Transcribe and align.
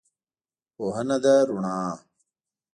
پوهنه 0.75 1.17
ده 1.23 1.35
رڼا 1.47 1.75